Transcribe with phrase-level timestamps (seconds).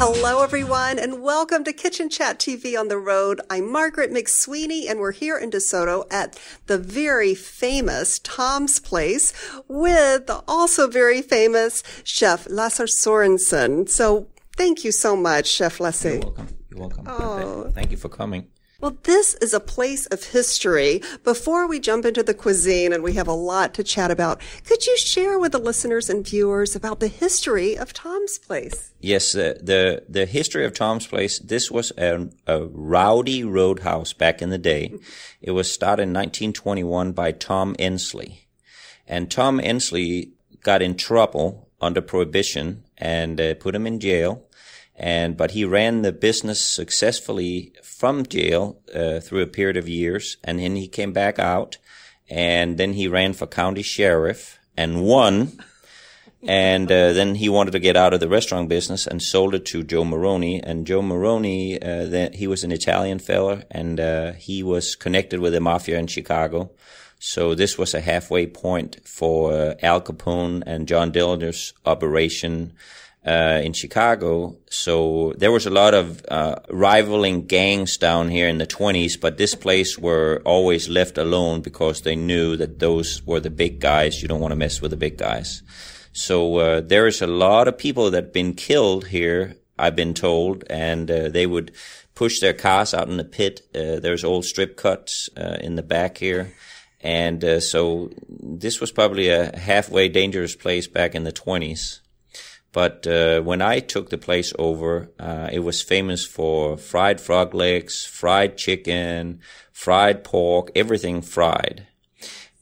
[0.00, 3.40] Hello, everyone, and welcome to Kitchen Chat TV on the road.
[3.50, 9.32] I'm Margaret McSweeney, and we're here in DeSoto at the very famous Tom's Place
[9.66, 13.88] with the also very famous Chef Lasse Sorensen.
[13.88, 16.04] So, thank you so much, Chef Lasse.
[16.04, 16.48] You're welcome.
[16.70, 17.04] You're welcome.
[17.08, 17.68] Oh.
[17.74, 18.46] Thank you for coming.
[18.80, 21.02] Well, this is a place of history.
[21.24, 24.86] Before we jump into the cuisine, and we have a lot to chat about, could
[24.86, 28.92] you share with the listeners and viewers about the history of Tom's Place?
[29.00, 31.40] Yes, uh, the the history of Tom's Place.
[31.40, 34.94] This was a, a rowdy roadhouse back in the day.
[35.42, 38.46] It was started in 1921 by Tom Ensley,
[39.08, 44.44] and Tom Ensley got in trouble under Prohibition and uh, put him in jail.
[44.98, 50.36] And but he ran the business successfully from jail uh, through a period of years,
[50.42, 51.78] and then he came back out,
[52.28, 55.52] and then he ran for county sheriff and won.
[56.42, 59.64] And uh, then he wanted to get out of the restaurant business and sold it
[59.66, 60.62] to Joe Maroney.
[60.62, 65.40] And Joe Maroney, uh, the, he was an Italian fella, and uh, he was connected
[65.40, 66.70] with the mafia in Chicago.
[67.18, 72.72] So this was a halfway point for uh, Al Capone and John Dillinger's operation
[73.28, 74.56] uh, in Chicago.
[74.70, 79.36] So there was a lot of uh, rivaling gangs down here in the 20s, but
[79.36, 84.22] this place were always left alone because they knew that those were the big guys.
[84.22, 85.62] You don't want to mess with the big guys.
[86.12, 90.14] So uh, there is a lot of people that have been killed here, I've been
[90.14, 91.72] told, and uh, they would
[92.14, 93.60] push their cars out in the pit.
[93.74, 96.54] Uh, there's old strip cuts uh, in the back here.
[97.00, 102.00] And so this was probably a halfway dangerous place back in the 20s.
[102.78, 107.52] But uh, when I took the place over, uh, it was famous for fried frog
[107.52, 109.40] legs, fried chicken,
[109.72, 111.88] fried pork, everything fried.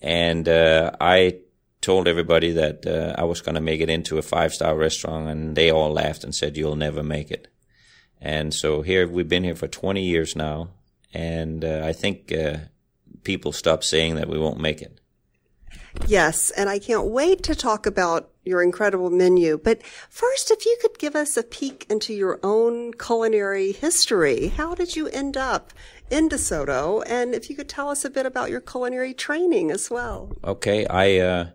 [0.01, 1.41] And uh, I
[1.83, 5.29] told everybody that uh, I was going to make it into a five star restaurant,
[5.29, 7.49] and they all laughed and said, "You'll never make it."
[8.19, 10.71] And so here we've been here for 20 years now,
[11.13, 12.57] and uh, I think uh,
[13.23, 14.99] people stopped saying that we won't make it.
[16.07, 19.59] Yes, and I can't wait to talk about your incredible menu.
[19.59, 24.75] But first, if you could give us a peek into your own culinary history, how
[24.75, 25.73] did you end up
[26.11, 27.03] in DeSoto?
[27.07, 30.31] And if you could tell us a bit about your culinary training as well.
[30.45, 31.47] Okay, I uh,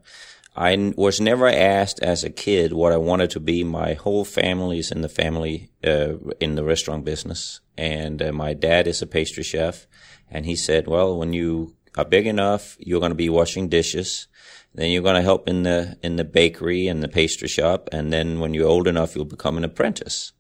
[0.55, 3.63] I was never asked as a kid what I wanted to be.
[3.63, 8.53] My whole family is in the family uh, in the restaurant business, and uh, my
[8.53, 9.87] dad is a pastry chef,
[10.29, 14.27] and he said, "Well, when you are big enough, you're going to be washing dishes."
[14.73, 18.11] Then you're going to help in the in the bakery and the pastry shop, and
[18.11, 20.31] then when you're old enough, you'll become an apprentice.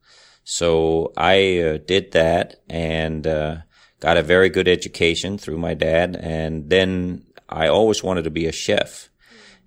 [0.43, 3.57] So I uh, did that and uh,
[3.99, 8.47] got a very good education through my dad, and then I always wanted to be
[8.47, 9.09] a chef.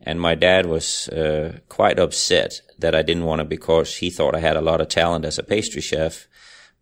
[0.07, 4.35] And my dad was uh, quite upset that I didn't want to because he thought
[4.35, 6.27] I had a lot of talent as a pastry chef,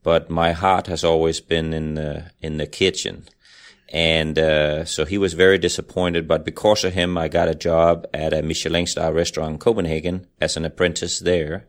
[0.03, 3.25] but my heart has always been in the in the kitchen.
[3.92, 6.26] And uh, so he was very disappointed.
[6.26, 10.26] But because of him, I got a job at a Michelin star restaurant in Copenhagen
[10.41, 11.69] as an apprentice there.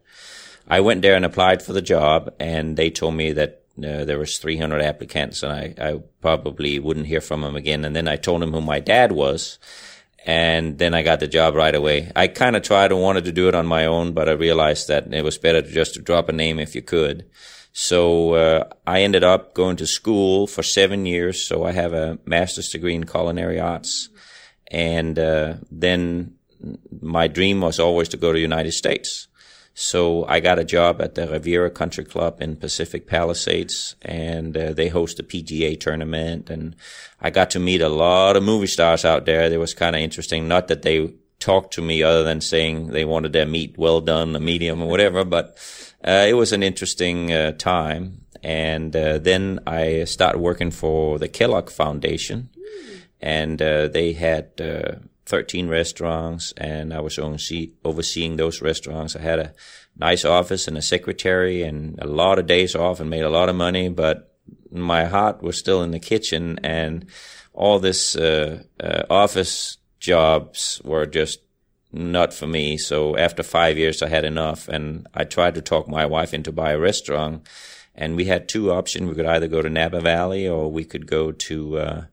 [0.68, 4.18] I went there and applied for the job, and they told me that uh, there
[4.18, 7.84] was 300 applicants, and I, I probably wouldn't hear from them again.
[7.84, 9.60] And then I told him who my dad was,
[10.26, 12.10] and then I got the job right away.
[12.16, 14.88] I kind of tried and wanted to do it on my own, but I realized
[14.88, 17.26] that it was better to just drop a name if you could.
[17.74, 21.46] So uh, I ended up going to school for seven years.
[21.48, 24.10] So I have a master's degree in culinary arts,
[24.68, 26.36] and uh, then
[27.02, 29.28] my dream was always to go to the United States.
[29.76, 34.74] So I got a job at the Riviera Country Club in Pacific Palisades, and uh,
[34.74, 36.76] they host a PGA tournament, and
[37.20, 39.52] I got to meet a lot of movie stars out there.
[39.52, 40.48] It was kind of interesting.
[40.48, 44.36] Not that they talked to me other than saying they wanted their meat well done,
[44.36, 45.58] a medium or whatever, but
[46.04, 48.26] uh, it was an interesting uh, time.
[48.44, 52.50] And uh, then I started working for the Kellogg Foundation,
[53.22, 54.96] and uh, they had uh,
[55.28, 59.16] 13 restaurants, and I was overseeing those restaurants.
[59.16, 59.54] I had a
[59.98, 63.48] nice office and a secretary, and a lot of days off, and made a lot
[63.48, 63.88] of money.
[63.88, 64.36] But
[64.70, 67.06] my heart was still in the kitchen, and
[67.54, 68.64] all this uh,
[69.10, 71.40] office jobs were just
[71.94, 72.78] not for me.
[72.78, 76.52] So after five years, I had enough, and I tried to talk my wife into
[76.52, 77.48] buy a restaurant,
[77.96, 79.08] and we had two options.
[79.08, 82.06] We could either go to Napa Valley or we could go to uh,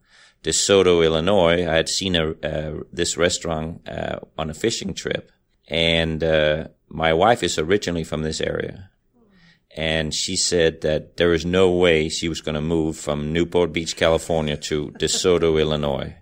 [0.42, 1.66] DeSoto, Illinois.
[1.66, 5.32] I had seen a, uh, this restaurant uh, on a fishing trip,
[5.68, 8.90] and uh, my wife is originally from this area.
[9.76, 13.72] And she said that there is no way she was going to move from Newport
[13.72, 16.16] Beach, California to DeSoto, Illinois.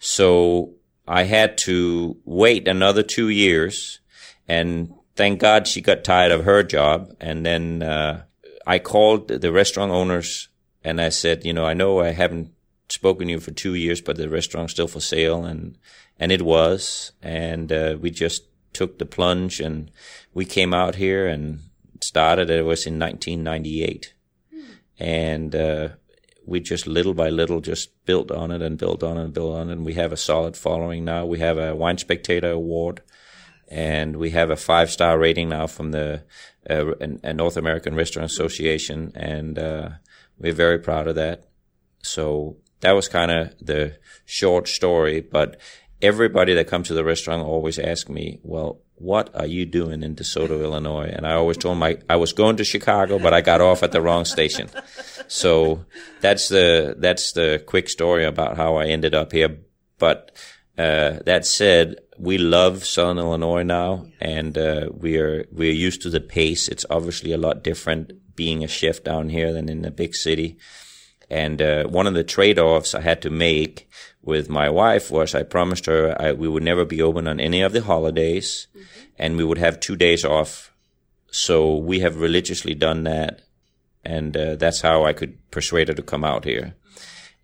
[0.00, 0.74] So
[1.10, 3.98] I had to wait another two years
[4.46, 7.16] and thank God she got tired of her job.
[7.20, 8.22] And then, uh,
[8.64, 10.48] I called the restaurant owners
[10.84, 12.52] and I said, you know, I know I haven't
[12.88, 15.44] spoken to you for two years, but the restaurant's still for sale.
[15.44, 15.76] And,
[16.20, 17.10] and it was.
[17.20, 19.90] And, uh, we just took the plunge and
[20.32, 21.58] we came out here and
[22.00, 22.50] started.
[22.50, 24.14] It was in 1998.
[25.00, 25.88] And, uh,
[26.46, 29.54] we just little by little just built on it and built on it and built
[29.54, 29.72] on it.
[29.72, 31.26] And we have a solid following now.
[31.26, 33.02] We have a Wine Spectator Award
[33.68, 36.24] and we have a five star rating now from the
[36.68, 39.12] uh, North American Restaurant Association.
[39.14, 39.90] And, uh,
[40.40, 41.44] we're very proud of that.
[42.02, 45.60] So that was kind of the short story, but
[46.00, 50.14] everybody that comes to the restaurant always asks me, well, what are you doing in
[50.14, 51.10] DeSoto, Illinois?
[51.10, 53.82] And I always told them I, I was going to Chicago, but I got off
[53.82, 54.68] at the wrong station.
[55.26, 55.86] So
[56.20, 59.56] that's the, that's the quick story about how I ended up here.
[59.98, 60.32] But,
[60.76, 66.10] uh, that said, we love Southern Illinois now and, uh, we are, we're used to
[66.10, 66.68] the pace.
[66.68, 70.58] It's obviously a lot different being a chef down here than in a big city.
[71.30, 73.88] And, uh, one of the trade-offs I had to make
[74.22, 77.62] with my wife was I promised her I, we would never be open on any
[77.62, 78.86] of the holidays mm-hmm.
[79.18, 80.74] and we would have two days off.
[81.30, 83.42] So we have religiously done that.
[84.04, 86.74] And uh, that's how I could persuade her to come out here.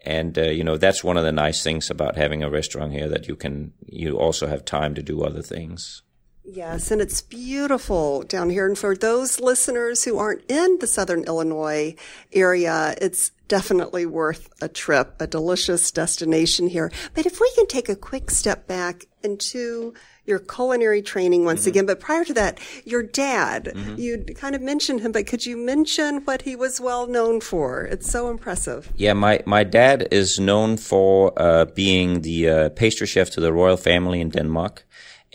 [0.05, 3.09] And, uh, you know, that's one of the nice things about having a restaurant here
[3.09, 6.03] that you can, you also have time to do other things.
[6.49, 8.67] Yes, and it's beautiful down here.
[8.67, 11.97] And for those listeners who aren't in the Southern Illinois
[12.33, 16.93] area, it's definitely worth a trip, a delicious destination here.
[17.15, 19.95] But if we can take a quick step back into
[20.27, 21.69] your culinary training once mm-hmm.
[21.71, 21.87] again.
[21.87, 23.95] But prior to that, your dad, mm-hmm.
[23.97, 27.85] you kind of mentioned him, but could you mention what he was well known for?
[27.85, 28.93] It's so impressive.
[28.97, 33.53] Yeah, my, my dad is known for uh, being the uh, pastry chef to the
[33.53, 34.86] royal family in Denmark.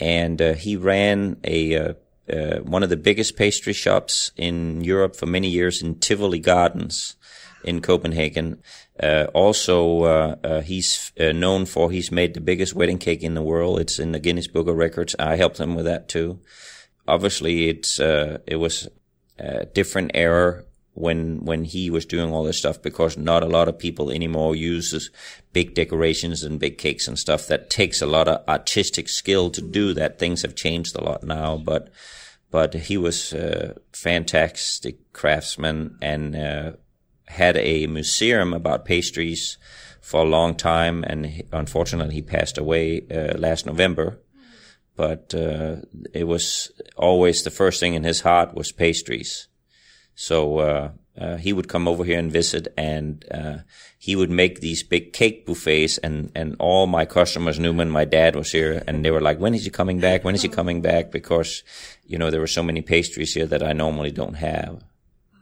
[0.01, 1.93] And uh, he ran a uh,
[2.31, 7.15] uh, one of the biggest pastry shops in Europe for many years in Tivoli Gardens
[7.63, 8.61] in Copenhagen.
[9.01, 13.43] Uh, also, uh, uh, he's known for he's made the biggest wedding cake in the
[13.43, 13.79] world.
[13.79, 15.15] It's in the Guinness Book of Records.
[15.19, 16.39] I helped him with that too.
[17.07, 18.87] Obviously, it's it was
[19.37, 20.63] a different era
[20.93, 24.55] when when he was doing all this stuff because not a lot of people anymore
[24.55, 25.09] uses
[25.53, 27.47] big decorations and big cakes and stuff.
[27.47, 30.19] That takes a lot of artistic skill to do that.
[30.19, 31.89] Things have changed a lot now, but
[32.49, 36.35] but he was a fantastic craftsman and
[37.31, 39.57] had a museum about pastries
[40.01, 44.19] for a long time, and unfortunately he passed away uh, last November.
[44.95, 45.77] But uh,
[46.13, 49.47] it was always the first thing in his heart was pastries.
[50.15, 53.57] So uh, uh he would come over here and visit, and uh,
[53.97, 55.97] he would make these big cake buffets.
[55.99, 59.39] And and all my customers knew when my dad was here, and they were like,
[59.39, 60.23] "When is he coming back?
[60.23, 61.63] When is he coming back?" Because
[62.05, 64.83] you know there were so many pastries here that I normally don't have.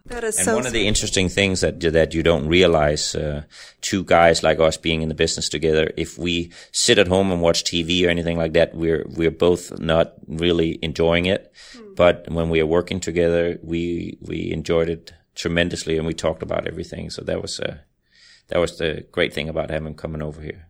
[0.10, 3.44] That is and so one of the interesting things that that you don't realize, uh,
[3.82, 7.42] two guys like us being in the business together, if we sit at home and
[7.42, 11.52] watch TV or anything like that, we're we're both not really enjoying it.
[11.74, 11.94] Hmm.
[11.96, 16.68] But when we are working together, we we enjoyed it tremendously, and we talked about
[16.68, 17.12] everything.
[17.12, 17.78] So that was uh,
[18.48, 20.69] that was the great thing about having coming over here.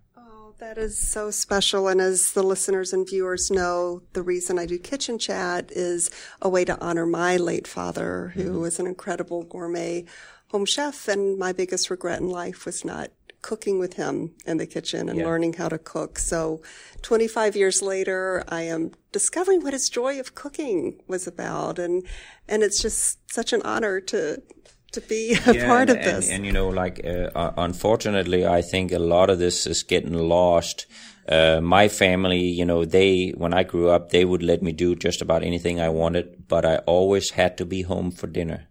[0.60, 1.88] That is so special.
[1.88, 6.12] And as the listeners and viewers know, the reason I do Kitchen Chat is
[6.42, 8.60] a way to honor my late father, who mm-hmm.
[8.60, 10.04] was an incredible gourmet
[10.50, 11.08] home chef.
[11.08, 13.12] And my biggest regret in life was not
[13.42, 15.26] cooking with him in the kitchen and yeah.
[15.26, 16.20] learning how to cook.
[16.20, 16.62] So
[17.04, 21.80] 25 years later, I am discovering what his joy of cooking was about.
[21.80, 22.04] And,
[22.50, 24.42] and it's just such an honor to,
[24.92, 26.26] to be a yeah, part and, of this.
[26.28, 30.14] And, and you know, like, uh, unfortunately, I think a lot of this is getting
[30.14, 30.86] lost.
[31.28, 34.96] Uh, my family, you know, they, when I grew up, they would let me do
[34.96, 38.68] just about anything I wanted, but I always had to be home for dinner.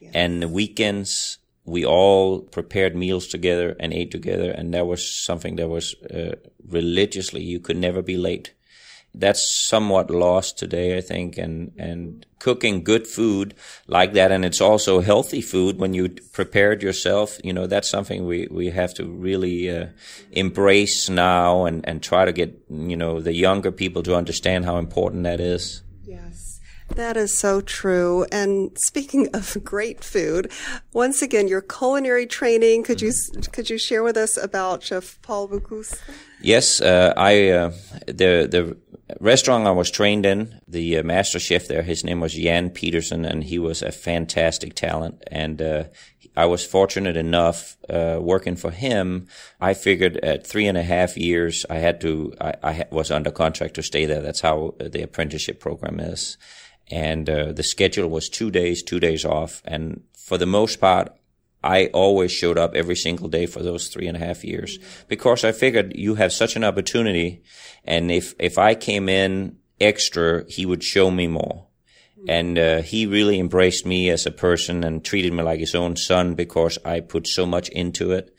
[0.00, 0.10] Yes.
[0.14, 4.50] And the weekends, we all prepared meals together and ate together.
[4.50, 6.34] And that was something that was, uh,
[6.68, 8.52] religiously, you could never be late
[9.14, 13.54] that's somewhat lost today, I think, and, and cooking good food
[13.86, 14.32] like that.
[14.32, 17.38] And it's also healthy food when you prepared yourself.
[17.44, 19.86] You know, that's something we, we have to really, uh,
[20.32, 24.78] embrace now and, and try to get, you know, the younger people to understand how
[24.78, 25.82] important that is.
[26.04, 26.60] Yes.
[26.88, 28.26] That is so true.
[28.30, 30.52] And speaking of great food,
[30.92, 32.84] once again, your culinary training.
[32.84, 33.12] Could you
[33.52, 35.98] could you share with us about Chef Paul Bocuse?
[36.40, 37.72] Yes, uh, I uh,
[38.06, 38.76] the the
[39.20, 43.24] restaurant I was trained in, the uh, master chef there, his name was Jan Peterson,
[43.24, 45.22] and he was a fantastic talent.
[45.30, 45.84] And uh,
[46.36, 49.28] I was fortunate enough uh, working for him.
[49.60, 52.34] I figured at three and a half years, I had to.
[52.40, 54.22] I, I was under contract to stay there.
[54.22, 56.36] That's how the apprenticeship program is.
[56.90, 61.12] And uh, the schedule was two days, two days off, and for the most part,
[61.64, 64.78] I always showed up every single day for those three and a half years
[65.08, 67.42] because I figured you have such an opportunity.
[67.84, 71.66] And if, if I came in extra, he would show me more.
[72.28, 75.96] And uh, he really embraced me as a person and treated me like his own
[75.96, 78.34] son because I put so much into it.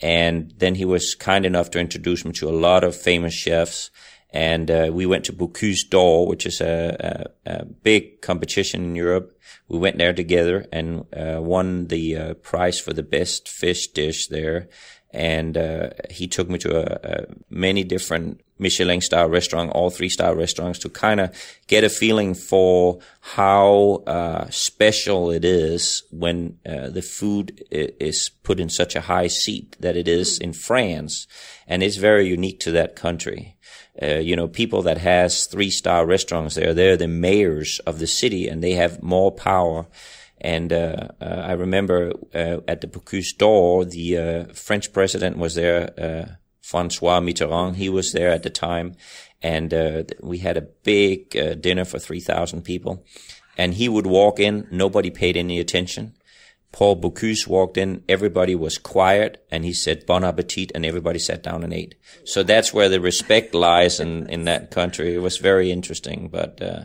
[0.00, 3.90] And then he was kind enough to introduce me to a lot of famous chefs.
[4.30, 8.96] And uh, we went to Bocuse d'Or, which is a, a, a, big competition in
[8.96, 9.38] Europe.
[9.68, 14.26] We went there together and uh, won the uh, prize for the best fish dish
[14.26, 14.68] there.
[15.12, 20.34] And uh, he took me to a many different Michelin star restaurant, all three star
[20.34, 21.34] restaurants, to kind of
[21.66, 28.60] get a feeling for how uh, special it is when uh, the food is put
[28.60, 31.26] in such a high seat that it is in France,
[31.66, 33.55] and it's very unique to that country.
[34.02, 38.06] Uh, you know, people that has three star restaurants there, they're the mayors of the
[38.06, 39.86] city, and they have more power.
[40.38, 46.36] And uh, uh, I remember uh, at the Bocuse d'Or, the French president was there
[46.66, 47.76] Francois Mitterrand.
[47.76, 48.96] He was there at the time,
[49.40, 53.04] and uh, we had a big uh, dinner for three thousand people.
[53.56, 56.14] And he would walk in, nobody paid any attention.
[56.76, 61.42] Paul Bocuse walked in, everybody was quiet, and he said "Bon appetit," and everybody sat
[61.42, 61.94] down and ate.
[62.26, 65.14] So that's where the respect lies in in that country.
[65.14, 66.84] It was very interesting, but uh,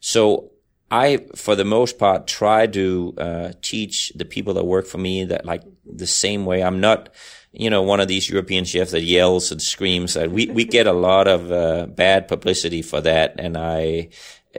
[0.00, 0.52] so.
[0.88, 5.24] I, for the most part, try to uh, teach the people that work for me
[5.24, 6.62] that like the same way.
[6.62, 7.08] I'm not
[7.58, 10.14] you know, one of these European chefs that yells and screams.
[10.14, 13.36] We, we get a lot of uh, bad publicity for that.
[13.38, 14.10] And I,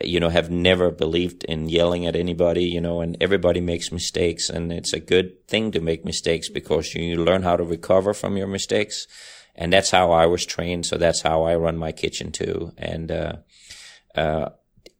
[0.04, 4.50] you know, have never believed in yelling at anybody, you know, and everybody makes mistakes.
[4.50, 8.38] And it's a good thing to make mistakes because you learn how to recover from
[8.38, 9.08] your mistakes.
[9.56, 10.86] And that's how I was trained.
[10.86, 12.74] So that's how I run my kitchen too.
[12.78, 13.34] And, uh,
[14.16, 14.50] uh,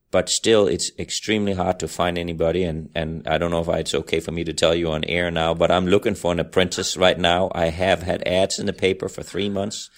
[0.10, 3.94] but still it's extremely hard to find anybody and, and I don't know if it's
[3.94, 6.96] okay for me to tell you on air now, but I'm looking for an apprentice
[6.96, 7.52] right now.
[7.54, 9.90] I have had ads in the paper for three months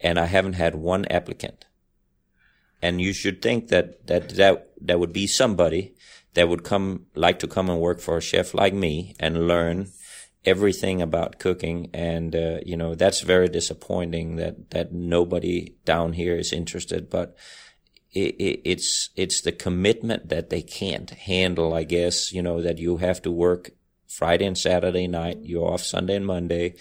[0.00, 1.64] and I haven't had one applicant.
[2.82, 5.94] And you should think that, that, that, that would be somebody
[6.34, 9.88] that would come, like to come and work for a chef like me and learn
[10.44, 11.88] everything about cooking.
[11.94, 17.36] And, uh, you know, that's very disappointing that, that nobody down here is interested, but,
[18.12, 21.72] it, it, it's it's the commitment that they can't handle.
[21.72, 23.70] I guess you know that you have to work
[24.06, 25.38] Friday and Saturday night.
[25.42, 26.74] You're off Sunday and Monday,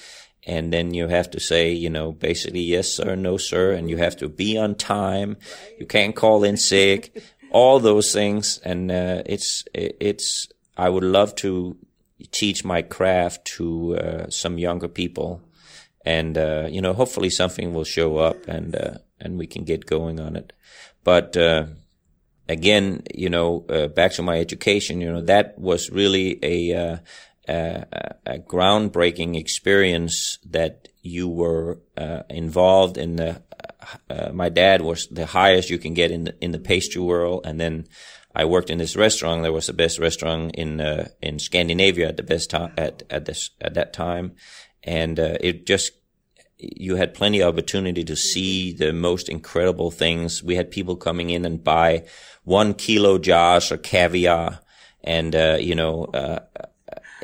[0.45, 3.97] and then you have to say, you know, basically yes sir, no sir, and you
[3.97, 5.37] have to be on time.
[5.79, 7.21] You can't call in sick.
[7.51, 10.47] All those things, and uh, it's it's.
[10.77, 11.77] I would love to
[12.31, 15.41] teach my craft to uh, some younger people,
[16.05, 19.85] and uh, you know, hopefully something will show up, and uh, and we can get
[19.85, 20.53] going on it.
[21.03, 21.65] But uh,
[22.47, 26.97] again, you know, uh, back to my education, you know, that was really a, uh,
[27.47, 27.85] a,
[28.25, 33.15] a groundbreaking experience that you were uh, involved in.
[33.15, 33.41] The
[34.09, 37.45] uh, my dad was the highest you can get in the in the pastry world,
[37.45, 37.87] and then.
[38.33, 42.15] I worked in this restaurant that was the best restaurant in uh, in Scandinavia at
[42.15, 44.35] the best time at at this at that time,
[44.85, 45.91] and it just
[46.61, 50.43] you had plenty of opportunity to see the most incredible things.
[50.43, 52.05] We had people coming in and buy
[52.43, 54.59] one kilo jars of caviar,
[55.03, 56.39] and uh, you know, uh,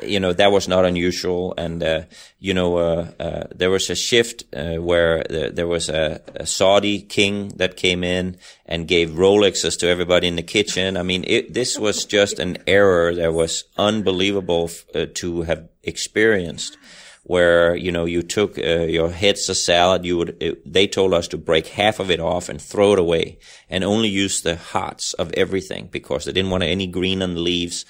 [0.02, 1.54] you know that was not unusual.
[1.56, 2.02] And uh,
[2.38, 7.02] you know, uh, uh, there was a shift uh, where there was a, a, Saudi
[7.02, 10.96] king that came in and gave Rolexes to everybody in the kitchen.
[10.96, 16.76] I mean, it, this was just an error that was unbelievable f- to have experienced
[17.24, 21.12] where you know you took uh, your heads of salad you would it, they told
[21.12, 24.56] us to break half of it off and throw it away and only use the
[24.56, 27.84] hearts of everything because they didn't want any green on the leaves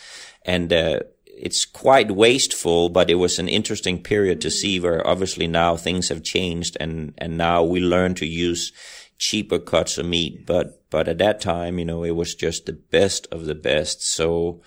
[0.44, 1.00] and uh,
[1.40, 6.08] it's quite wasteful but it was an interesting period to see where obviously now things
[6.08, 8.72] have changed and and now we learn to use
[9.18, 12.72] cheaper cuts of meat but but at that time you know it was just the
[12.72, 14.60] best of the best so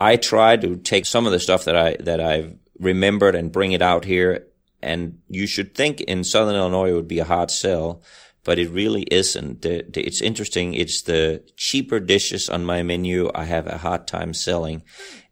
[0.00, 3.72] I try to take some of the stuff that I that I've remembered and bring
[3.72, 4.46] it out here.
[4.82, 8.02] And you should think in Southern Illinois it would be a hard sell,
[8.46, 9.66] but it really isn't.
[9.66, 10.72] It's interesting.
[10.72, 14.84] It's the cheaper dishes on my menu I have a hard time selling.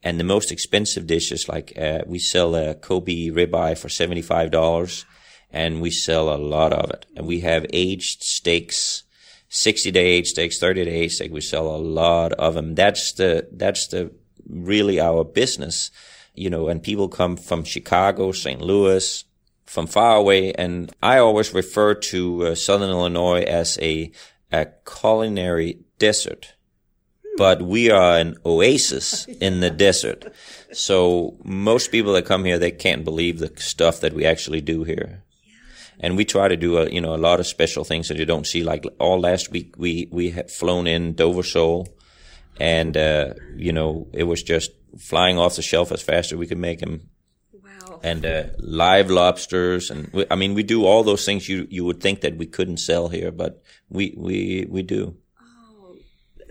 [0.02, 5.04] And the most expensive dishes, like uh, we sell a Kobe ribeye for $75
[5.52, 7.06] and we sell a lot of it.
[7.14, 9.04] And we have aged steaks,
[9.48, 11.32] 60 day aged steaks, 30 day aged steaks.
[11.32, 12.74] We sell a lot of them.
[12.74, 14.10] That's the, that's the
[14.44, 15.92] really our business,
[16.34, 18.60] you know, and people come from Chicago, St.
[18.60, 19.24] Louis,
[19.64, 20.52] from far away.
[20.52, 24.10] And I always refer to uh, Southern Illinois as a,
[24.52, 26.54] a culinary desert.
[27.36, 30.32] But we are an oasis in the desert.
[30.72, 34.84] So most people that come here, they can't believe the stuff that we actually do
[34.84, 35.24] here
[36.00, 38.24] and we try to do a you know a lot of special things that you
[38.24, 38.62] don't see.
[38.62, 41.88] Like all last week, we we had flown in Dover sole,
[42.58, 46.46] and uh, you know it was just flying off the shelf as fast as we
[46.46, 47.08] could make them.
[48.04, 51.86] And uh, live lobsters, and we, I mean we do all those things you you
[51.86, 55.16] would think that we couldn't sell here, but we we we do.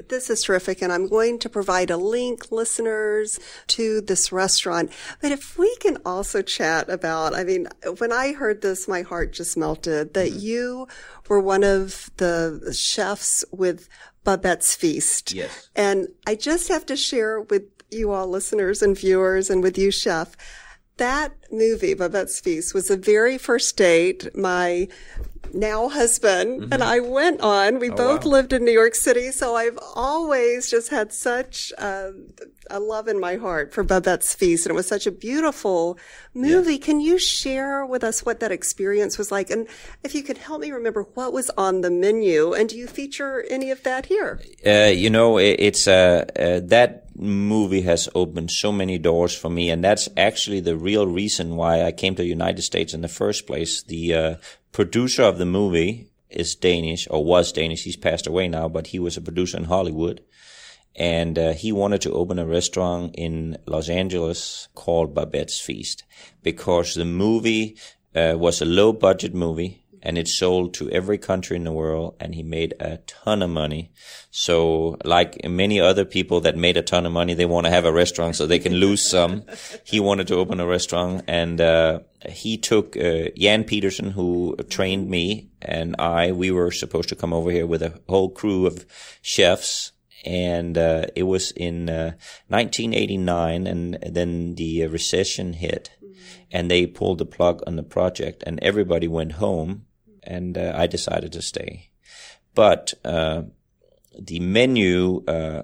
[0.10, 4.91] This is terrific, and I'm going to provide a link, listeners, to this restaurant.
[5.22, 7.67] But if we can also chat about, I mean,
[8.00, 10.39] when I heard this, my heart just melted that mm-hmm.
[10.39, 10.88] you
[11.29, 13.88] were one of the chefs with
[14.24, 15.33] Babette's Feast.
[15.33, 15.69] Yes.
[15.75, 19.91] And I just have to share with you all listeners and viewers and with you,
[19.91, 20.36] chef,
[20.98, 24.88] that movie, Babette's Feast, was the very first date my
[25.53, 26.74] now husband mm-hmm.
[26.74, 27.79] and I went on.
[27.79, 28.31] We oh, both wow.
[28.31, 32.12] lived in New York City, so I've always just had such uh,
[32.69, 35.98] a love in my heart for Babette's Feast, and it was such a beautiful
[36.33, 36.74] movie.
[36.74, 36.86] Yeah.
[36.86, 39.67] Can you share with us what that experience was like, and
[40.03, 43.45] if you could help me remember what was on the menu, and do you feature
[43.50, 44.41] any of that here?
[44.65, 49.50] Uh, you know, it, it's uh, uh that movie has opened so many doors for
[49.50, 53.01] me, and that's actually the real reason why I came to the United States in
[53.01, 53.83] the first place.
[53.83, 54.36] The uh,
[54.74, 57.84] producer of the movie is Danish or was Danish.
[57.84, 60.22] He's passed away now, but he was a producer in Hollywood.
[60.96, 66.03] And uh, he wanted to open a restaurant in Los Angeles called Babette's Feast
[66.44, 67.77] because the movie
[68.13, 72.16] uh, was a low budget movie and it sold to every country in the world
[72.20, 73.92] and he made a ton of money.
[74.29, 77.86] So like many other people that made a ton of money, they want to have
[77.86, 79.46] a restaurant so they can lose some.
[79.86, 85.09] He wanted to open a restaurant and, uh, he took, uh, Jan Peterson who trained
[85.09, 88.86] me and I, we were supposed to come over here with a whole crew of
[89.22, 89.92] chefs
[90.25, 92.14] and uh, it was in uh,
[92.48, 95.92] 1989 and then the recession hit
[96.51, 99.86] and they pulled the plug on the project and everybody went home
[100.22, 101.90] and uh, I decided to stay.
[102.55, 103.44] But uh,
[104.18, 105.64] the menu, uh,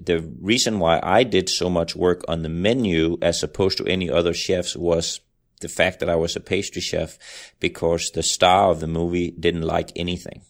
[0.00, 4.10] the reason why I did so much work on the menu as opposed to any
[4.10, 5.20] other chefs was
[5.64, 7.18] the fact that I was a pastry chef
[7.58, 10.42] because the star of the movie didn't like anything.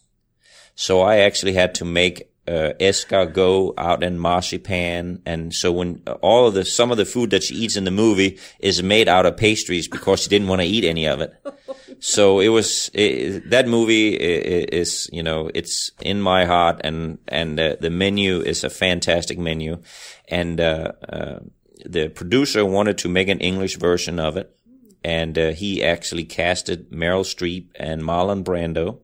[0.75, 6.47] So I actually had to make uh, escargot out in marzipan, and so when all
[6.47, 9.25] of the some of the food that she eats in the movie is made out
[9.25, 11.33] of pastries because she didn't want to eat any of it.
[11.99, 17.59] so it was it, that movie is you know it's in my heart, and and
[17.59, 19.81] uh, the menu is a fantastic menu,
[20.27, 21.39] and uh, uh,
[21.83, 24.55] the producer wanted to make an English version of it,
[25.05, 28.99] and uh, he actually casted Meryl Streep and Marlon Brando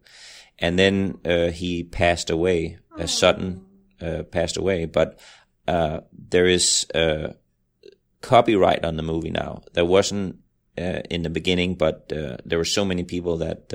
[0.61, 2.77] and then uh, he passed away.
[2.97, 3.65] Uh, Sutton
[3.99, 5.19] uh, passed away, but
[5.67, 7.33] uh, there is uh,
[8.21, 9.63] copyright on the movie now.
[9.73, 10.37] There wasn't
[10.77, 13.69] uh, in the beginning, but uh, there were so many people that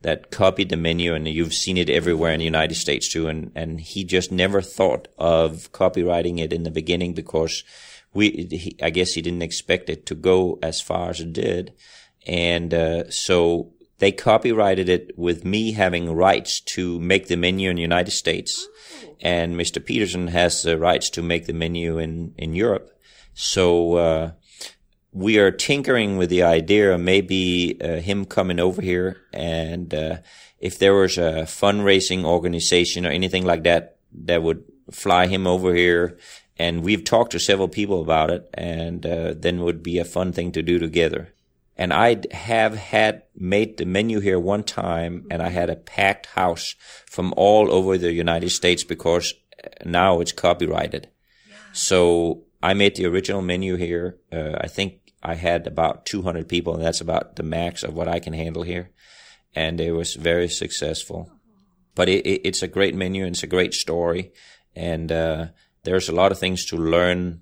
[0.00, 3.28] that copied the menu, and you've seen it everywhere in the United States too.
[3.28, 7.62] And and he just never thought of copyrighting it in the beginning because
[8.14, 11.72] we, he, I guess, he didn't expect it to go as far as it did,
[12.26, 12.72] and
[13.10, 13.72] so
[14.02, 18.66] they copyrighted it with me having rights to make the menu in the United States.
[19.04, 19.16] Oh.
[19.20, 19.84] And Mr.
[19.84, 22.90] Peterson has the rights to make the menu in, in Europe.
[23.32, 24.32] So, uh,
[25.12, 30.16] we are tinkering with the idea of maybe uh, him coming over here and uh,
[30.58, 35.74] if there was a fundraising organization or anything like that that would fly him over
[35.74, 36.18] here
[36.58, 40.32] and we've talked to several people about it and uh, then would be a fun
[40.32, 41.32] thing to do together
[41.76, 46.26] and I have had made the menu here one time and I had a packed
[46.26, 46.74] house
[47.06, 49.34] from all over the United States because
[49.84, 51.08] now it's copyrighted.
[51.48, 51.56] Yeah.
[51.72, 54.18] So I made the original menu here.
[54.30, 58.08] Uh, I think I had about 200 people and that's about the max of what
[58.08, 58.90] I can handle here.
[59.54, 61.30] And it was very successful.
[61.94, 64.32] But it, it, it's a great menu and it's a great story.
[64.74, 65.46] And, uh,
[65.84, 67.40] there's a lot of things to learn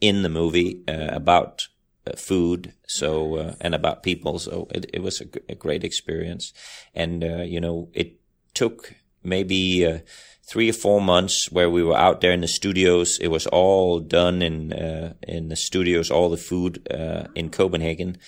[0.00, 1.68] in the movie, uh, about
[2.06, 2.72] uh, food.
[2.86, 4.38] So uh, and about people.
[4.38, 6.52] So it, it was a, a, great experience,
[6.94, 8.20] and uh, you know it
[8.54, 9.98] took maybe uh,
[10.44, 13.18] three or four months where we were out there in the studios.
[13.20, 18.18] It was all done in uh, in the studios, all the food uh, in Copenhagen,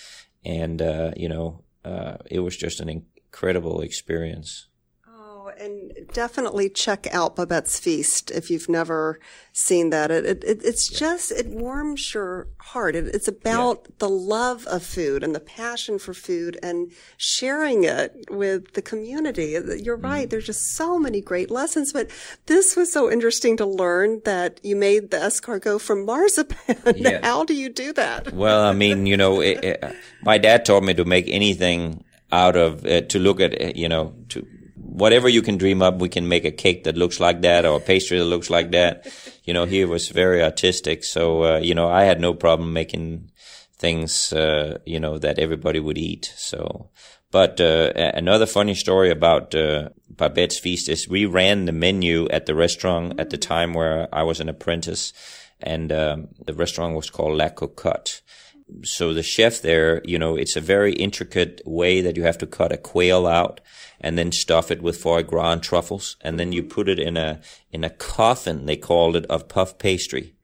[0.43, 0.81] and
[1.15, 1.63] you know
[2.29, 4.67] it was just an incredible experience
[5.59, 9.19] and definitely check out Babette's Feast if you've never
[9.51, 10.09] seen that.
[10.09, 10.99] It, it, it's yeah.
[10.99, 12.95] just, it warms your heart.
[12.95, 13.91] It, it's about yeah.
[13.99, 19.51] the love of food and the passion for food and sharing it with the community.
[19.51, 20.05] You're mm-hmm.
[20.05, 20.29] right.
[20.29, 22.09] There's just so many great lessons, but
[22.45, 26.77] this was so interesting to learn that you made the escargot from marzipan.
[26.99, 27.19] Yeah.
[27.23, 28.33] How do you do that?
[28.33, 29.83] Well, I mean, you know, it,
[30.21, 34.13] my dad taught me to make anything out of uh, to look at you know
[34.29, 34.45] to
[34.99, 37.77] whatever you can dream up, we can make a cake that looks like that or
[37.77, 39.07] a pastry that looks like that.
[39.49, 41.03] You know, he was very artistic.
[41.03, 43.31] So, uh, you know, I had no problem making
[43.79, 46.31] things, uh, you know, that everybody would eat.
[46.37, 46.91] So,
[47.31, 52.45] but, uh, another funny story about, uh, Babette's Feast is we ran the menu at
[52.45, 55.13] the restaurant at the time where I was an apprentice
[55.59, 58.21] and, um, the restaurant was called La Cocotte
[58.83, 62.47] so the chef there, you know, it's a very intricate way that you have to
[62.47, 63.61] cut a quail out
[64.01, 67.17] and then stuff it with foie gras and truffles, and then you put it in
[67.17, 68.65] a in a coffin.
[68.65, 70.35] They called it of puff pastry.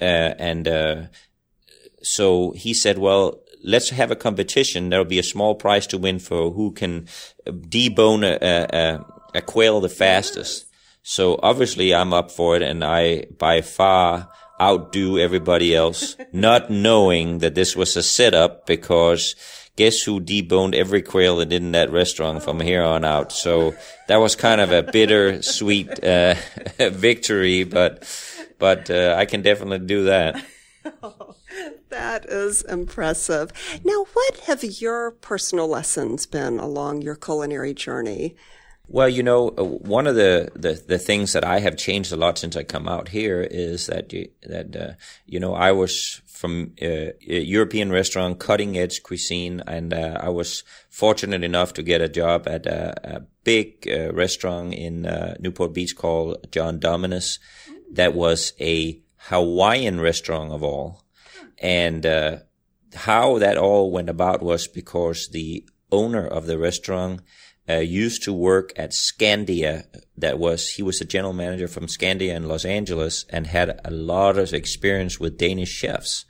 [0.00, 0.06] Wow.
[0.06, 1.02] Uh, and uh,
[2.02, 4.88] so he said, "Well, let's have a competition.
[4.88, 7.08] There'll be a small prize to win for who can
[7.46, 10.66] debone a, a, a quail the fastest."
[11.02, 14.28] So obviously, I'm up for it, and I by far
[14.60, 19.34] outdo everybody else, not knowing that this was a setup because
[19.78, 23.30] guess who deboned every quail that in that restaurant from here on out.
[23.30, 23.74] So
[24.08, 26.34] that was kind of a bitter sweet uh,
[26.78, 28.04] victory, but
[28.58, 30.44] but uh, I can definitely do that.
[31.90, 33.52] that is impressive.
[33.84, 38.34] Now, what have your personal lessons been along your culinary journey?
[38.90, 42.16] Well, you know, uh, one of the, the, the, things that I have changed a
[42.16, 44.08] lot since I come out here is that,
[44.42, 44.92] that, uh,
[45.26, 50.30] you know, I was from uh, a European restaurant, cutting edge cuisine, and uh, I
[50.30, 55.34] was fortunate enough to get a job at a, a big uh, restaurant in uh,
[55.38, 57.38] Newport Beach called John Dominis.
[57.92, 61.04] That was a Hawaiian restaurant of all.
[61.60, 62.06] And,
[62.94, 67.20] how that all went about was because the owner of the restaurant
[67.68, 69.84] uh, used to work at Scandia.
[70.16, 73.90] That was he was a general manager from Scandia in Los Angeles and had a
[73.90, 76.24] lot of experience with Danish chefs.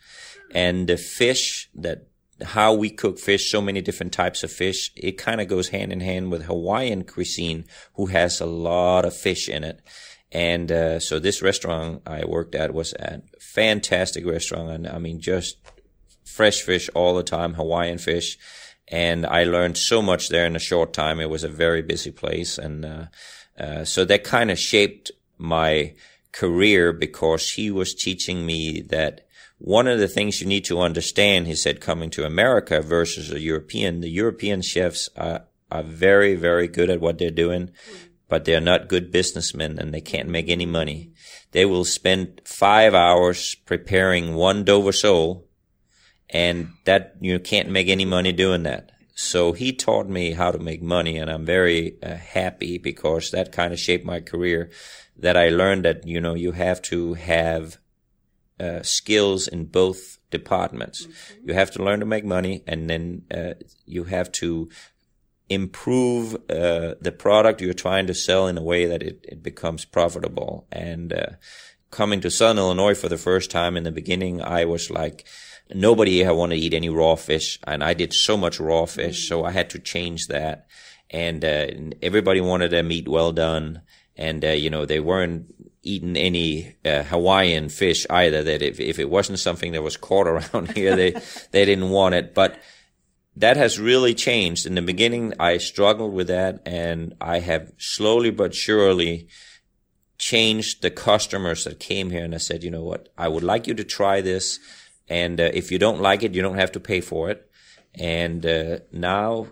[0.53, 2.09] And the fish that
[2.42, 5.92] how we cook fish, so many different types of fish, it kind of goes hand
[5.92, 9.81] in hand with Hawaiian cuisine, who has a lot of fish in it.
[10.31, 15.20] And uh, so this restaurant I worked at was a fantastic restaurant, and I mean
[15.20, 15.57] just
[16.24, 18.38] fresh fish all the time, Hawaiian fish
[18.90, 21.20] and I learned so much there in a short time.
[21.20, 23.05] It was a very busy place, and uh,
[23.59, 25.94] uh, so that kind of shaped my
[26.33, 29.27] career because he was teaching me that
[29.59, 33.40] one of the things you need to understand, he said, coming to America versus a
[33.40, 37.70] European, the European chefs are, are very, very good at what they're doing,
[38.29, 41.11] but they're not good businessmen and they can't make any money.
[41.51, 45.47] They will spend five hours preparing one Dover sole
[46.31, 48.91] and that you can't make any money doing that.
[49.14, 53.51] So he taught me how to make money, and I'm very uh, happy because that
[53.51, 54.71] kind of shaped my career.
[55.17, 57.79] That I learned that you know you have to have
[58.61, 61.07] uh, skills in both departments.
[61.07, 61.49] Mm-hmm.
[61.49, 63.55] You have to learn to make money, and then uh,
[63.87, 64.69] you have to
[65.49, 69.85] improve uh, the product you're trying to sell in a way that it, it becomes
[69.85, 70.67] profitable.
[70.71, 71.27] And uh,
[71.91, 75.27] coming to Southern Illinois for the first time in the beginning, I was like
[75.74, 79.28] nobody here wanted to eat any raw fish, and I did so much raw fish,
[79.28, 80.66] so I had to change that.
[81.11, 81.66] And uh,
[82.02, 83.83] everybody wanted their meat well done,
[84.16, 88.42] and uh, you know they weren't eating any uh, Hawaiian fish either.
[88.42, 91.12] That if if it wasn't something that was caught around here, they
[91.50, 92.35] they didn't want it.
[92.35, 92.61] But
[93.37, 94.66] that has really changed.
[94.66, 99.28] In the beginning, I struggled with that, and I have slowly but surely
[100.18, 102.24] changed the customers that came here.
[102.24, 104.59] And I said, you know what, I would like you to try this.
[105.09, 107.51] And uh, if you don't like it, you don't have to pay for it.
[107.94, 109.49] And uh, now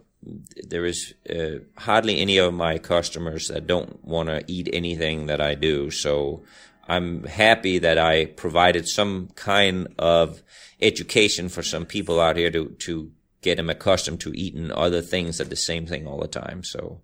[0.63, 5.41] there is uh, hardly any of my customers that don't want to eat anything that
[5.41, 5.91] I do.
[5.91, 6.45] So
[6.89, 10.43] I'm happy that I provided some kind of
[10.81, 15.39] education for some people out here to, to get them accustomed to eating other things
[15.39, 16.63] than the same thing all the time.
[16.63, 17.01] So,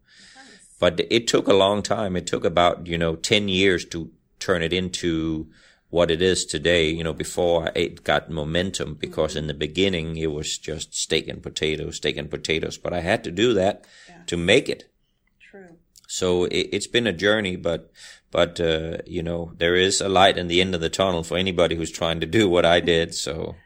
[0.78, 2.16] but it took a long time.
[2.16, 5.48] It took about, you know, 10 years to turn it into
[5.92, 10.32] what it is today, you know, before it got momentum because in the beginning it
[10.32, 14.22] was just steak and potatoes, steak and potatoes, but I had to do that yeah.
[14.24, 14.90] to make it.
[15.38, 15.76] True.
[16.08, 17.92] So it, has been a journey, but,
[18.30, 21.36] but, uh, you know, there is a light in the end of the tunnel for
[21.36, 23.14] anybody who's trying to do what I did.
[23.14, 23.56] So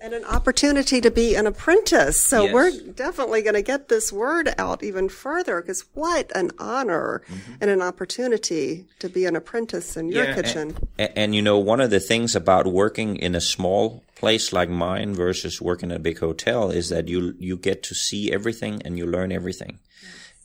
[0.00, 2.22] and an opportunity to be an apprentice.
[2.22, 2.54] So yes.
[2.54, 7.54] we're definitely going to get this word out even further because what an honor mm-hmm.
[7.60, 10.76] and an opportunity to be an apprentice in your yeah, kitchen.
[10.98, 14.68] And, and, you know, one of the things about working in a small place like
[14.68, 18.82] mine versus working at a big hotel is that you you get to see everything
[18.84, 19.78] and you learn everything.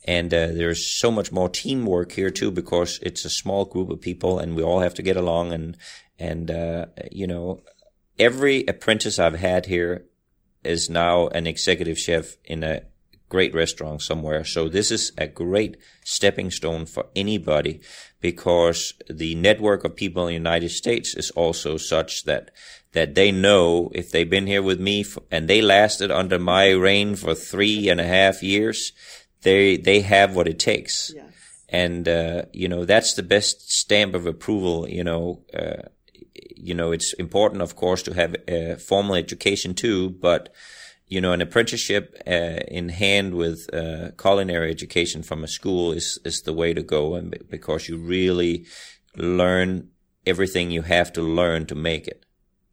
[0.06, 4.00] And uh, there's so much more teamwork here too because it's a small group of
[4.00, 5.76] people and we all have to get along and
[6.18, 7.62] and uh, you know
[8.18, 10.04] every apprentice I've had here
[10.62, 12.82] is now an executive chef in a
[13.28, 14.44] great restaurant somewhere.
[14.44, 17.80] So this is a great stepping stone for anybody
[18.20, 22.50] because the network of people in the United States is also such that
[22.92, 27.16] that they know if they've been here with me and they lasted under my reign
[27.16, 28.92] for three and a half years,
[29.42, 31.12] they they have what it takes.
[31.14, 31.24] Yes.
[31.68, 34.88] And uh, you know that's the best stamp of approval.
[34.88, 35.88] You know, uh,
[36.56, 40.52] you know, it's important, of course, to have a formal education too, but
[41.06, 46.18] you know, an apprenticeship uh, in hand with uh, culinary education from a school is
[46.24, 48.66] is the way to go, and because you really
[49.16, 49.90] learn
[50.26, 52.24] everything you have to learn to make it.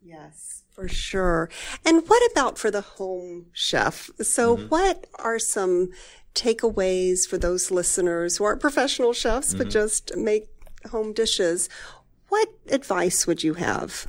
[0.01, 1.49] Yes, for sure.
[1.85, 4.09] And what about for the home chef?
[4.21, 4.67] So, mm-hmm.
[4.67, 5.89] what are some
[6.33, 9.57] takeaways for those listeners who aren't professional chefs mm-hmm.
[9.57, 10.47] but just make
[10.89, 11.69] home dishes?
[12.31, 14.07] What advice would you have?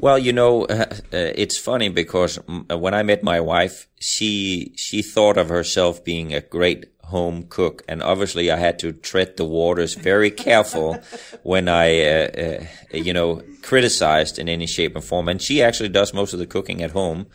[0.00, 4.72] Well, you know, uh, uh, it's funny because uh, when I met my wife, she
[4.76, 9.36] she thought of herself being a great home cook, and obviously I had to tread
[9.36, 10.98] the waters very careful
[11.44, 15.28] when I, uh, uh, you know, criticized in any shape or form.
[15.28, 17.28] And she actually does most of the cooking at home,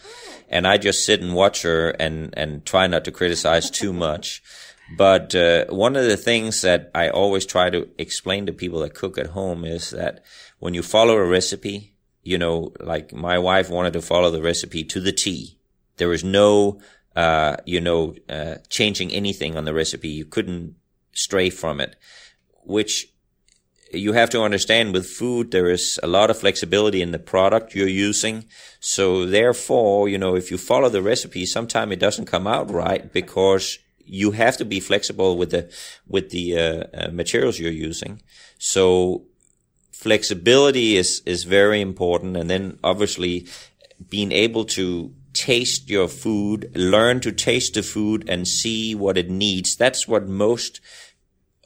[0.49, 4.43] and I just sit and watch her and and try not to criticize too much.
[4.97, 8.95] But uh, one of the things that I always try to explain to people that
[8.95, 10.23] cook at home is that
[10.59, 14.83] when you follow a recipe, you know, like my wife wanted to follow the recipe
[14.85, 15.57] to the T.
[15.97, 16.79] There was no,
[17.15, 20.09] uh, you know, uh, changing anything on the recipe.
[20.09, 20.75] You couldn't
[21.13, 21.95] stray from it,
[22.63, 23.07] which
[23.91, 27.75] you have to understand with food, there is a lot of flexibility in the product
[27.75, 28.45] you're using.
[28.79, 33.11] So therefore, you know, if you follow the recipe, sometimes it doesn't come out right
[33.11, 35.71] because you have to be flexible with the
[36.07, 38.21] with the uh, uh, materials you're using.
[38.57, 39.25] So
[39.91, 43.47] flexibility is is very important, and then obviously
[44.09, 49.29] being able to taste your food, learn to taste the food, and see what it
[49.29, 49.75] needs.
[49.75, 50.81] That's what most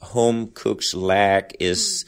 [0.00, 2.04] home cooks lack is.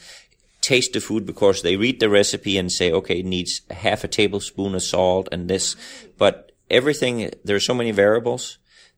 [0.59, 4.07] Taste the food because they read the recipe and say, okay, it needs half a
[4.09, 5.77] tablespoon of salt and this,
[6.17, 8.57] but everything, there are so many variables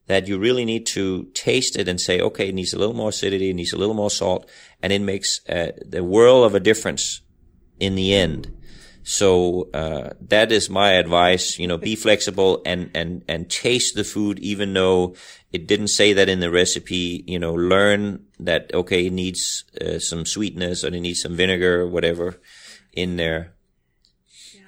[0.10, 3.10] that you really need to taste it and say, okay, it needs a little more
[3.10, 4.50] acidity, it needs a little more salt,
[4.82, 7.22] and it makes uh, the world of a difference
[7.80, 8.52] in the end.
[9.04, 11.60] So uh, that is my advice.
[11.60, 15.15] You know, be flexible and and and taste the food, even though
[15.54, 17.24] it didn't say that in the recipe.
[17.28, 21.82] You know, learn that okay, it needs uh, some sweetness or it needs some vinegar
[21.82, 22.41] or whatever
[22.93, 23.54] in there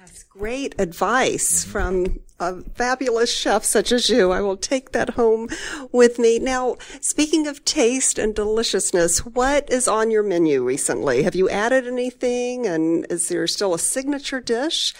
[0.04, 4.32] It's great advice from a fabulous chef such as you.
[4.32, 5.48] I will take that home
[5.92, 6.38] with me.
[6.38, 11.22] Now, speaking of taste and deliciousness, what is on your menu recently?
[11.22, 12.66] Have you added anything?
[12.66, 14.94] And is there still a signature dish?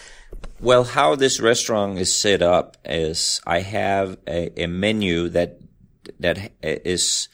[0.60, 5.58] Well, how this restaurant is set up is I have a, a menu that
[6.18, 7.28] that is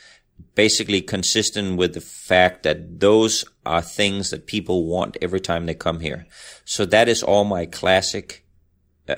[0.54, 5.74] basically consistent with the fact that those are things that people want every time they
[5.74, 6.26] come here.
[6.64, 8.44] So that is all my classic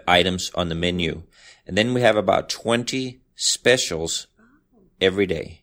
[0.07, 1.23] items on the menu.
[1.67, 4.27] And then we have about 20 specials
[5.01, 5.63] every day.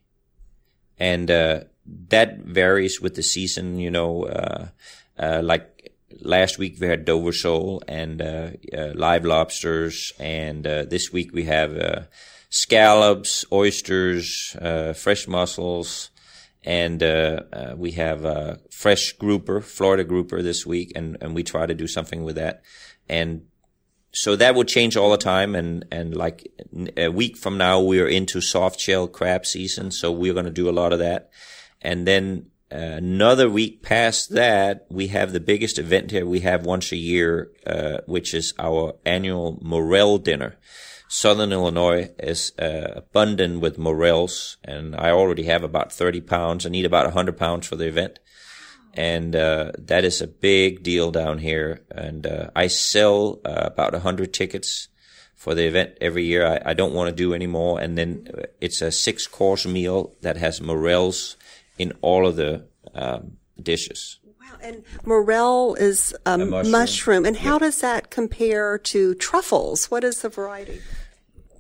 [0.98, 1.62] And, uh,
[2.10, 4.68] that varies with the season, you know, uh,
[5.18, 10.14] uh like last week we had Dover sole and, uh, uh, live lobsters.
[10.20, 12.08] And, this week we have,
[12.50, 16.10] scallops, oysters, uh, fresh mussels,
[16.64, 21.44] and uh, uh, we have a fresh grouper, Florida grouper this week, and, and we
[21.44, 22.62] try to do something with that.
[23.08, 23.46] And
[24.12, 25.56] so that would change all the time.
[25.56, 26.52] And, and like
[26.96, 29.92] a week from now, we're into soft shell crab season.
[29.92, 31.30] So we're going to do a lot of that.
[31.82, 36.66] And then uh, another week past that, we have the biggest event here we have
[36.66, 40.58] once a year, uh, which is our annual morel dinner.
[41.10, 46.66] Southern Illinois is uh, abundant with morels, and I already have about 30 pounds.
[46.66, 48.20] I need about 100 pounds for the event.
[48.94, 51.82] And uh, that is a big deal down here.
[51.92, 54.88] And uh, I sell uh, about a hundred tickets
[55.36, 56.46] for the event every year.
[56.46, 57.80] I, I don't want to do anymore.
[57.80, 61.38] And then uh, it's a six course meal that has morels
[61.78, 64.20] in all of the um, dishes.
[64.42, 64.58] Wow.
[64.62, 66.72] And morel is a, a mushroom.
[66.72, 67.26] mushroom.
[67.26, 69.92] And how does that compare to truffles?
[69.92, 70.82] What is the variety?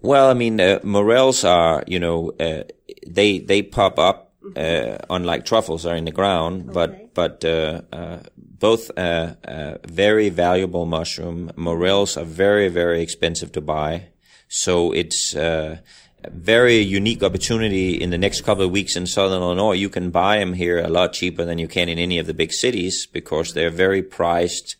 [0.01, 2.63] Well, I mean, uh, morels are, you know, uh,
[3.07, 6.73] they they pop up uh, unlike truffles are in the ground, okay.
[6.73, 11.51] but but uh, uh, both uh, uh, very valuable mushroom.
[11.55, 14.07] Morels are very very expensive to buy,
[14.47, 15.77] so it's uh,
[16.23, 19.73] a very unique opportunity in the next couple of weeks in Southern Illinois.
[19.73, 22.33] You can buy them here a lot cheaper than you can in any of the
[22.33, 24.75] big cities because they're very prized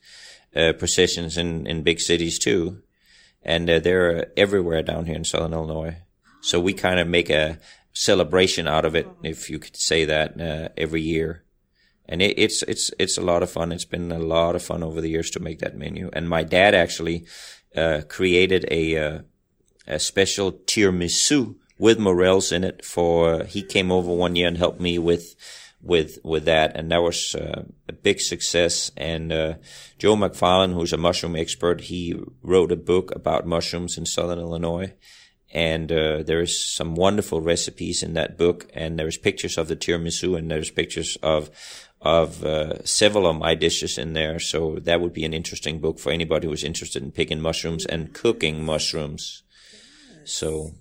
[0.54, 2.82] possessions in in big cities too,
[3.44, 5.98] and they're everywhere down here in Southern Illinois.
[6.42, 7.60] So we kind of make a
[7.98, 11.44] celebration out of it, if you could say that, uh, every year.
[12.08, 13.72] And it, it's it's it's a lot of fun.
[13.72, 16.10] It's been a lot of fun over the years to make that menu.
[16.14, 17.26] And my dad actually
[17.76, 19.20] uh, created a uh,
[19.88, 22.86] a special tiramisu with morels in it.
[22.86, 25.36] For he came over one year and helped me with
[25.82, 28.92] with with that, and that was uh, a big success.
[28.96, 29.54] And uh,
[29.98, 34.94] Joe McFarland, who's a mushroom expert, he wrote a book about mushrooms in Southern Illinois,
[35.58, 40.38] and uh, there's some wonderful recipes in that book and there's pictures of the tiramisu
[40.38, 41.50] and there's pictures of
[42.00, 45.98] of uh, several of my dishes in there so that would be an interesting book
[45.98, 49.42] for anybody who's interested in picking mushrooms and cooking mushrooms
[50.20, 50.32] yes.
[50.32, 50.74] so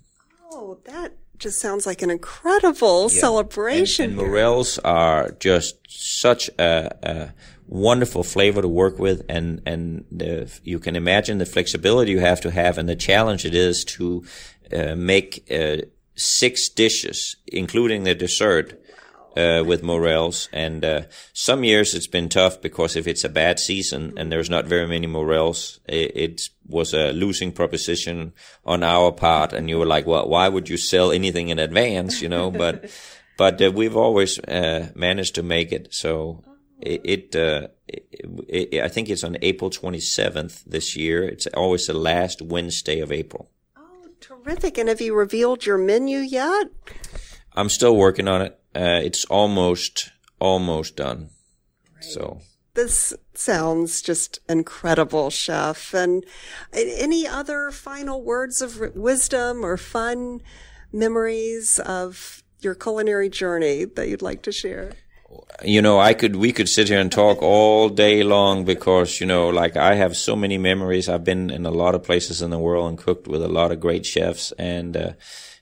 [0.51, 3.19] oh that just sounds like an incredible yeah.
[3.19, 7.33] celebration and, and morels are just such a, a
[7.67, 12.39] wonderful flavor to work with and and the, you can imagine the flexibility you have
[12.39, 14.23] to have and the challenge it is to
[14.73, 15.77] uh, make uh,
[16.15, 18.81] six dishes, including the dessert,
[19.37, 20.49] uh, with morels.
[20.51, 21.01] And uh,
[21.33, 24.87] some years it's been tough because if it's a bad season and there's not very
[24.87, 28.33] many morels, it, it, was a losing proposition
[28.65, 29.53] on our part.
[29.53, 32.51] And you were like, well, why would you sell anything in advance, you know?
[32.51, 32.91] But
[33.37, 35.93] but uh, we've always uh, managed to make it.
[35.93, 36.43] So
[36.81, 37.71] it, it,
[38.49, 41.23] it, I think it's on April 27th this year.
[41.23, 43.49] It's always the last Wednesday of April.
[44.47, 44.77] Terrific.
[44.77, 46.67] And have you revealed your menu yet?
[47.53, 48.57] I'm still working on it.
[48.73, 51.31] Uh, it's almost, almost done.
[51.93, 52.03] Right.
[52.05, 52.39] So.
[52.73, 55.93] This sounds just incredible, chef.
[55.93, 56.23] And
[56.71, 60.41] any other final words of wisdom or fun
[60.93, 64.93] memories of your culinary journey that you'd like to share?
[65.63, 69.25] You know, I could, we could sit here and talk all day long because, you
[69.25, 71.09] know, like I have so many memories.
[71.09, 73.71] I've been in a lot of places in the world and cooked with a lot
[73.71, 74.51] of great chefs.
[74.53, 75.13] And, uh,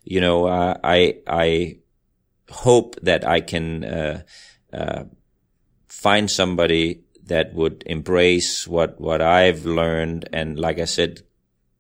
[0.04, 1.78] you know, I, I
[2.50, 4.22] hope that I can, uh,
[4.72, 5.04] uh,
[5.88, 10.30] find somebody that would embrace what, what I've learned.
[10.32, 11.24] And like I said,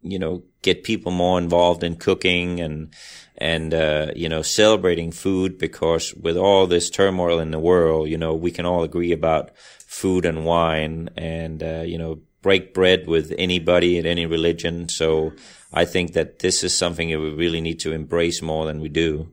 [0.05, 2.93] you know, get people more involved in cooking and,
[3.37, 8.17] and, uh, you know, celebrating food because with all this turmoil in the world, you
[8.17, 13.07] know, we can all agree about food and wine and, uh, you know, break bread
[13.07, 14.87] with anybody in any religion.
[14.87, 15.33] So
[15.73, 18.89] I think that this is something that we really need to embrace more than we
[18.89, 19.29] do.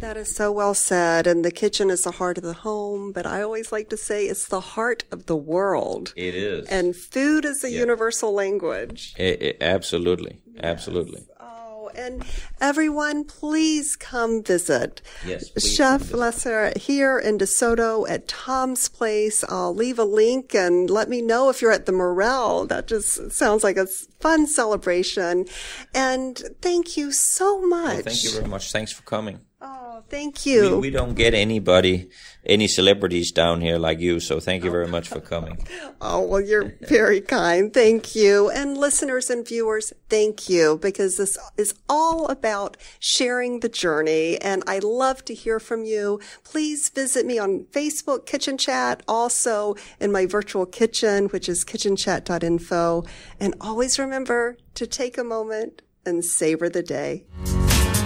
[0.00, 1.26] That is so well said.
[1.26, 4.26] And the kitchen is the heart of the home, but I always like to say
[4.26, 6.14] it's the heart of the world.
[6.16, 6.66] It is.
[6.68, 7.80] And food is a yeah.
[7.80, 9.14] universal language.
[9.18, 10.40] It, it, absolutely.
[10.54, 10.64] Yes.
[10.64, 11.26] Absolutely.
[11.38, 12.24] Oh, and
[12.60, 19.44] everyone, please come visit yes, Chef Lasse here in DeSoto at Tom's Place.
[19.48, 22.66] I'll leave a link and let me know if you're at the Morel.
[22.66, 23.86] That just sounds like a
[24.20, 25.46] fun celebration.
[25.94, 27.94] And thank you so much.
[27.94, 28.72] Well, thank you very much.
[28.72, 29.40] Thanks for coming.
[29.62, 30.76] Oh, thank you.
[30.76, 32.08] We, we, don't get anybody,
[32.46, 35.66] any celebrities down here like you, so thank you very much for coming.
[36.00, 37.70] oh, well, you're very kind.
[37.70, 38.48] Thank you.
[38.48, 44.40] And listeners and viewers, thank you, because this is all about sharing the journey.
[44.40, 46.20] And I love to hear from you.
[46.42, 53.04] Please visit me on Facebook, Kitchen Chat, also in my virtual kitchen, which is kitchenchat.info.
[53.38, 57.26] And always remember to take a moment and savor the day.